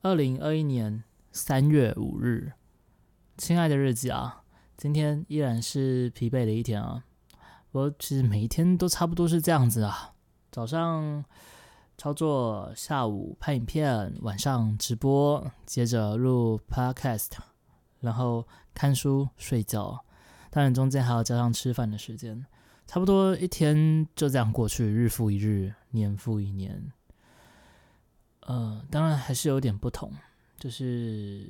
[0.00, 2.52] 二零二一年三月五日，
[3.36, 4.44] 亲爱的日记啊，
[4.76, 7.02] 今天依然是疲惫的一天啊。
[7.72, 10.14] 我其实每一天都差不多是这样子啊，
[10.52, 11.24] 早上
[11.96, 17.30] 操作，下午拍影片，晚上直播，接着录 podcast，
[17.98, 20.04] 然后看书睡觉，
[20.48, 22.46] 当然中间还要加上吃饭的时间，
[22.86, 26.92] 差不多一天就这样过去，日复一日，年复一年。
[28.48, 30.10] 呃，当然还是有点不同，
[30.58, 31.46] 就是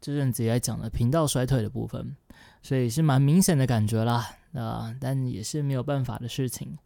[0.00, 2.16] 这阵子也讲了频道衰退的部分，
[2.62, 6.78] 所以是蛮明显的感觉啦，啊，但也是没有办法的事情。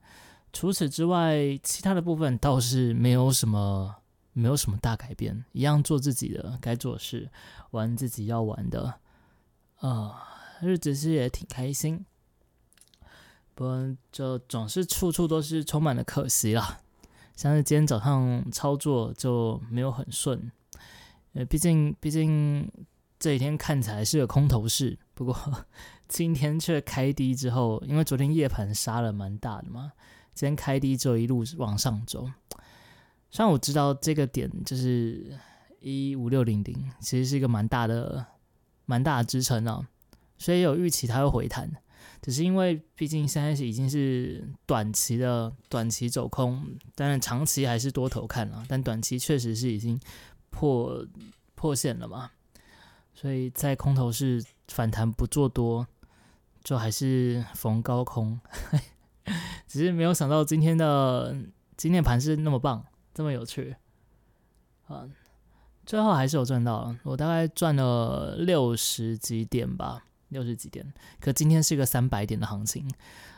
[0.52, 3.94] 除此之外，其他的部分倒是没有什么，
[4.32, 7.30] 没有什么大改变，一样做自己的该做的事，
[7.70, 8.98] 玩自己要玩的，
[9.78, 10.20] 啊，
[10.60, 12.05] 日子是也挺开心，
[13.55, 16.80] 不过就总是处处都是充满了可惜啦。
[17.38, 20.51] 像是今天早上操作就没有很顺，
[21.34, 22.69] 呃，毕竟毕竟
[23.16, 25.39] 这几天看起来是个空头市，不过
[26.08, 29.92] 今天却开低之后，因为昨天夜盘杀了蛮大的嘛，
[30.34, 32.28] 今天开低之后一路往上走。
[33.30, 35.39] 虽然我知道这个点就是
[35.78, 38.27] 一五六零零，其实是一个蛮大的
[38.84, 39.86] 蛮大的支撑啊，
[40.39, 41.70] 所以有预期它会回弹。
[42.20, 49.98] 只是因为，毕竟现在是已经是短期的短期走空，当然长期还是多头看了，但短期确实是已经
[50.50, 51.06] 破
[51.55, 52.30] 破线了嘛，
[53.14, 55.86] 所以在空头是反弹不做多，
[56.62, 58.41] 就还是逢高空。
[59.66, 61.36] 只是没有想到今天的
[61.77, 63.77] 今天盘是那么棒，这么有趣
[64.89, 65.12] 嗯！
[65.84, 70.05] 最后还是有赚到了，我大概赚了六十几点吧。
[70.28, 72.88] 六十几点，可今天是一个三百点的行情，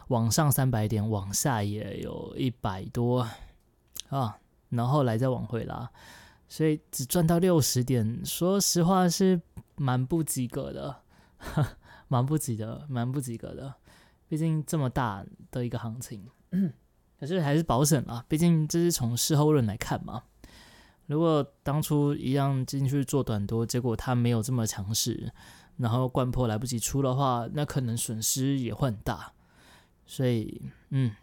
[0.09, 3.27] 往上三百点，往下也有一百多
[4.09, 4.39] 啊，
[4.71, 5.91] 然后来再往回拉，
[6.49, 9.41] 所以只赚到六十点，说实话是
[9.77, 11.03] 蛮不及格的，
[12.09, 13.75] 蛮不及的，蛮不及格的。
[14.29, 16.25] 毕竟这么大的一个行情，
[17.19, 20.23] 可是还是保险啊，毕竟这是从事后论来看嘛。
[21.07, 25.33] 如果当初一样进去做短多，结果它没有这么强势。
[25.81, 29.33] 然后灌破来不及出的话，那可能损失也会很大，
[30.05, 30.61] 所以
[30.91, 31.17] 嗯，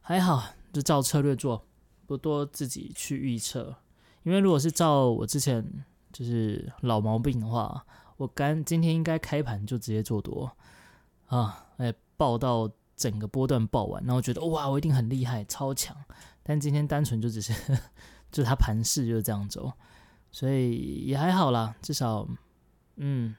[0.00, 1.66] 还好就照策略做，
[2.06, 3.74] 不多自己去预测。
[4.22, 7.84] 因为如果是照我之前就是老毛病的话，
[8.18, 10.56] 我刚今天应该开盘就直接做多
[11.26, 15.96] 啊，哎爆到整个波段爆完，然后觉得哇我一定很厉害超强，
[16.44, 17.52] 但今天单纯就只是
[18.30, 19.72] 就它盘势就是这样走，
[20.30, 22.28] 所以也还好啦，至少。
[23.02, 23.34] 嗯，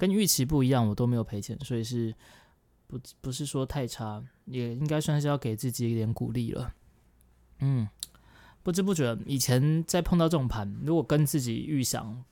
[0.00, 2.14] 跟预期不一样，我都没有赔钱，所以是
[2.86, 6.72] 不不是说太差，也应该算是要给自己一点鼓励了。
[7.58, 7.86] 嗯，
[8.62, 12.24] 不知不觉以前在碰到这种盘，如果跟自己预想，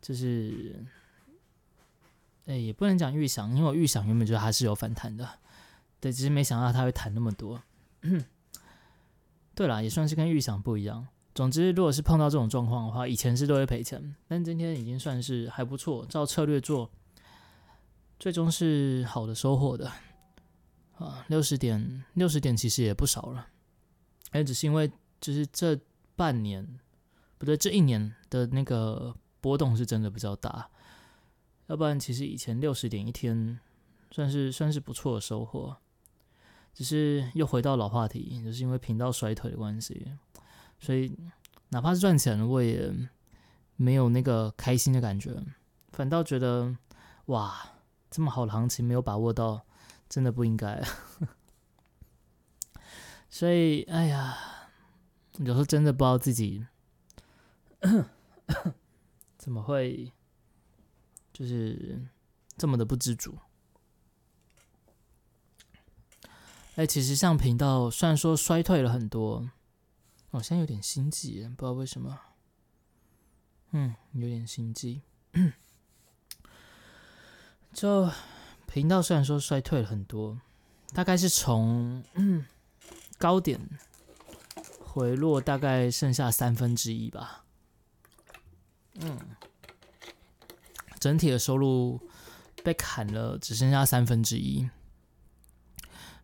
[0.00, 0.86] 就是，
[2.46, 5.28] 哎，也不能讲预想，因为我预想原本觉得还是有反弹的，
[5.98, 7.60] 对，只是没想到它会弹那么多。
[9.56, 11.08] 对啦，也算是跟预想不一样。
[11.34, 16.90] 总之，如果是碰到这种状况的话，以前是都会赔钱，但今天已经算是还不错，照策略做，
[18.18, 19.90] 最终是好的收获的
[20.98, 21.24] 啊。
[21.28, 23.48] 六十点，六十点其实也不少了，
[24.32, 24.92] 哎，只是因为
[25.22, 25.78] 就是这
[26.14, 26.78] 半年，
[27.38, 30.68] 不对，这一年的那个波动是真的比较大，
[31.68, 33.58] 要不然其实以前六十点一天
[34.10, 35.74] 算是算是不错的收获，
[36.74, 40.12] 只是又回到老话题，就是因为频道衰退的关系。
[40.82, 41.16] 所以，
[41.68, 42.92] 哪怕是赚钱，我也
[43.76, 45.32] 没有那个开心的感觉，
[45.92, 46.76] 反倒觉得
[47.26, 47.74] 哇，
[48.10, 49.64] 这么好的行情没有把握到，
[50.08, 50.82] 真的不应该。
[53.30, 54.36] 所以，哎呀，
[55.38, 56.66] 有时候真的不知道自己
[59.38, 60.12] 怎么会
[61.32, 62.04] 就是
[62.56, 63.38] 这么的不知足。
[66.74, 69.48] 哎，其实像频道，虽然说衰退了很多。
[70.32, 72.18] 好像有点心悸，不知道为什么。
[73.72, 75.02] 嗯，有点心悸。
[77.74, 78.10] 就
[78.66, 80.40] 频道虽然说衰退了很多，
[80.94, 82.02] 大概是从
[83.18, 83.60] 高点
[84.80, 87.44] 回落，大概剩下三分之一吧。
[88.94, 89.18] 嗯，
[90.98, 92.00] 整体的收入
[92.64, 94.66] 被砍了，只剩下三分之一。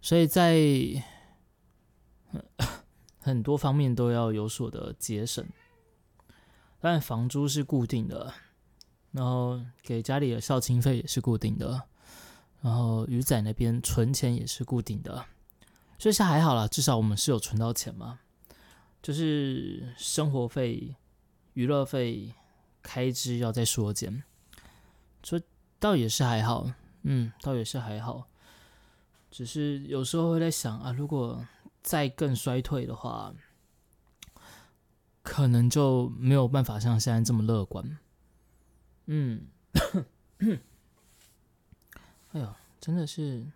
[0.00, 0.56] 所以在。
[3.28, 5.46] 很多方面都要有所的节省，
[6.80, 8.32] 但房租是固定的，
[9.12, 11.82] 然后给家里的校庆费也是固定的，
[12.62, 15.26] 然后鱼仔那边存钱也是固定的，
[15.98, 18.20] 所以是还好啦，至少我们是有存到钱嘛，
[19.02, 20.96] 就是生活费、
[21.52, 22.32] 娱乐费
[22.82, 24.24] 开支要再缩减，
[25.22, 25.38] 这
[25.78, 26.72] 倒也是还好，
[27.02, 28.26] 嗯，倒也是还好。
[29.30, 31.46] 只是有时候会在想啊，如果
[31.82, 33.34] 再更衰退的话，
[35.22, 37.98] 可能就没有办法像现在这么乐观。
[39.06, 39.48] 嗯，
[42.32, 43.50] 哎呦，真的是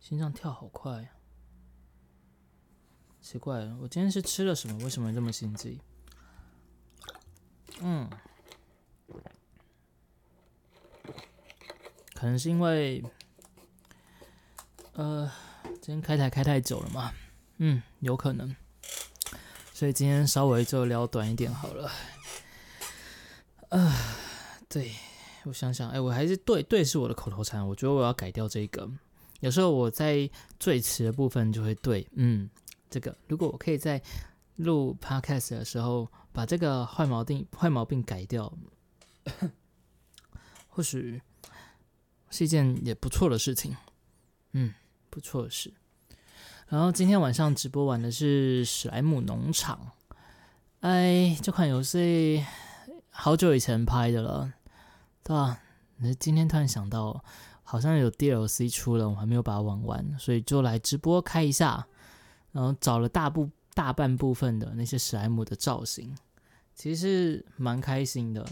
[0.00, 1.10] 心脏跳好快，
[3.20, 4.78] 奇怪了，我今天是吃了什么？
[4.84, 5.80] 为什么这么心悸？
[7.80, 8.08] 嗯，
[12.14, 13.04] 可能是因为。
[14.96, 15.28] 呃，
[15.80, 17.12] 今天开台开太久了嘛，
[17.58, 18.54] 嗯，有可能，
[19.72, 21.90] 所以今天稍微就聊短一点好了。
[23.68, 23.94] 啊，
[24.68, 24.92] 对，
[25.44, 28.88] 我想想，哎，我还是对对是我的口头禅，我觉得我要改掉这个。
[29.40, 32.48] 有时候我在最迟的部分就会对，嗯，
[32.88, 34.00] 这个如果我可以在
[34.56, 38.50] 录 podcast 的时候把这个坏毛病坏毛病改掉，
[40.68, 41.20] 或许
[42.30, 43.76] 是一件也不错的事情，
[44.52, 44.72] 嗯。
[45.14, 45.72] 不错的事。
[46.66, 49.92] 然后今天晚上直播玩的是史莱姆农场。
[50.80, 52.44] 哎，这款游戏
[53.10, 54.52] 好久以前拍的了，
[55.22, 55.60] 对吧？
[55.98, 57.24] 那今天突然想到，
[57.62, 61.86] 好像有 DLC 出了，我还没有把它玩完，所以就来直播开一下。
[62.50, 66.12] 然后找了大部大半部分的那些史莱姆的造型，
[66.74, 68.44] 其实是蛮开心的。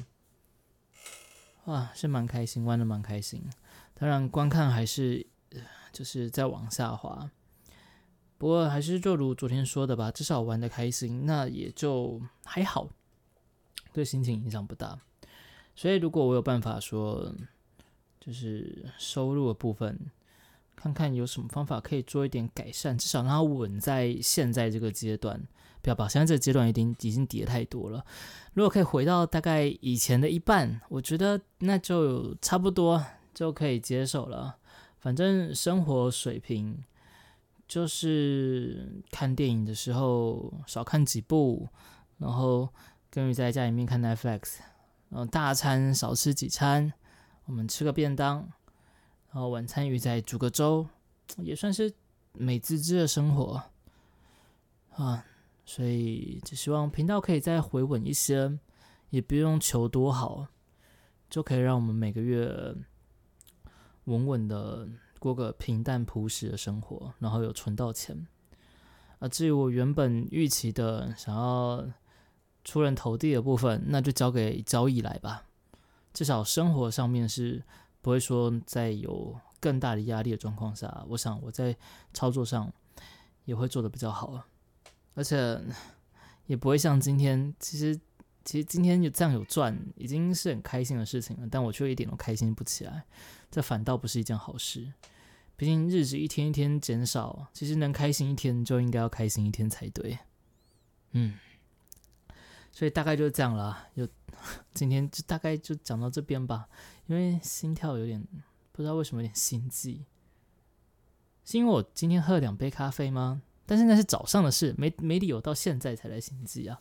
[1.65, 3.43] 哇，是蛮开心，玩的蛮开心。
[3.95, 5.27] 当然，观看还是。
[5.93, 7.31] 就是在往下滑，
[8.39, 12.89] 不过还是就如昨天说的吧，至少玩的开心，那也就还好，
[13.93, 14.99] 对心情影响不大。
[15.77, 17.33] 所以如果我有办法说，
[18.19, 19.99] 就是收入的部分，
[20.75, 25.41] 看看有什么方法可以做一点改善，至少让它稳在现在这个阶段，
[25.81, 28.05] 不要把现在这个阶段已经已经跌太多了。
[28.55, 34.57] 如果可以回到大概以前的一半，我觉得那就差不多就可以接受了。
[35.03, 36.81] 反正生活水平
[37.67, 41.69] 就是看电影的时候少看几部，
[42.19, 42.69] 然后
[43.11, 44.61] 跟于在家里面看 Netflix，
[45.09, 46.93] 然后大餐少吃几餐，
[47.47, 48.49] 我们吃个便当，
[49.33, 50.87] 然后晚餐鱼再煮个粥，
[51.39, 51.93] 也算是
[52.35, 53.61] 美滋滋的生活
[54.95, 55.25] 啊。
[55.65, 58.57] 所以只希望频道可以再回稳一些，
[59.11, 60.47] 也不用求多好，
[61.29, 62.73] 就可以让我们每个月。
[64.05, 64.89] 稳稳的
[65.19, 68.27] 过个平淡朴实的生活，然后有存到钱。
[69.19, 71.87] 啊，至于我原本预期的想要
[72.65, 75.45] 出人头地的部分，那就交给交易来吧。
[76.13, 77.63] 至少生活上面是
[78.01, 81.77] 不会说在有更大的压力的状况下，我想我在
[82.13, 82.73] 操作上
[83.45, 84.43] 也会做的比较好，
[85.15, 85.61] 而且
[86.47, 87.99] 也不会像今天，其实
[88.45, 93.05] 其实今天有这样有赚，已经是很开心的事情了，但我却一点都开心不起来。
[93.51, 94.93] 这反倒不是一件好事，
[95.57, 100.19] 毕竟日子一天一天减少，其实能开心一天就应该要开心一天才对。
[101.13, 101.39] 嗯，
[102.73, 104.09] 所以大概就是这样了，就
[104.75, 106.69] 今天就大概就讲到这边吧。
[107.07, 108.25] 因为心跳有点
[108.73, 110.05] 不知道为什么有点心悸，
[111.45, 113.43] 是因为我今天喝了两杯咖啡吗？
[113.67, 116.81] 但是那是早上的事，没没理由到现在才来心悸啊。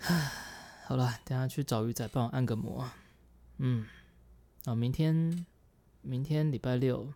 [0.86, 2.90] 好了，等下去找鱼仔帮我按个摩。
[3.58, 3.86] 嗯。
[4.64, 5.46] 啊，明天，
[6.02, 7.12] 明天礼拜六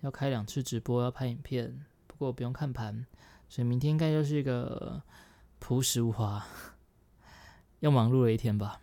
[0.00, 3.06] 要开两次直播，要拍影片，不过不用看盘，
[3.48, 5.02] 所以明天应该就是一个
[5.58, 6.46] 朴实无华
[7.80, 8.80] 又忙碌的一天吧。